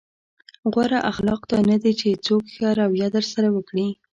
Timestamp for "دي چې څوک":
1.83-2.43